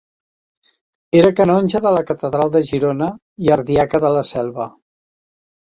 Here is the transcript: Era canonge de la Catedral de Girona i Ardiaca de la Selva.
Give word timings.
Era 1.19 1.31
canonge 1.41 1.81
de 1.87 1.93
la 1.97 2.03
Catedral 2.13 2.55
de 2.57 2.63
Girona 2.71 3.11
i 3.47 3.55
Ardiaca 3.59 4.05
de 4.07 4.15
la 4.19 4.27
Selva. 4.35 4.71